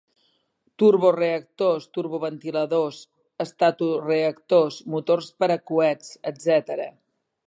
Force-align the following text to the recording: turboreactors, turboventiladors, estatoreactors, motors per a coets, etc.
turboreactors, 0.83 1.83
turboventiladors, 1.97 3.01
estatoreactors, 3.45 4.79
motors 4.95 5.29
per 5.43 5.51
a 5.57 5.59
coets, 5.73 6.13
etc. 6.33 6.93